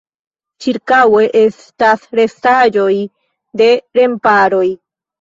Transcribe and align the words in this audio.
Ĉirkaŭe 0.65 1.21
estas 1.41 2.09
restaĵoj 2.21 2.91
de 3.63 3.71
remparoj. 4.03 4.69